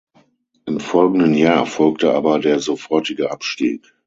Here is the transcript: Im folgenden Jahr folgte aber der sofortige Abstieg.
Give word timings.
Im 0.65 0.79
folgenden 0.79 1.35
Jahr 1.35 1.67
folgte 1.67 2.11
aber 2.15 2.39
der 2.39 2.57
sofortige 2.59 3.29
Abstieg. 3.29 3.93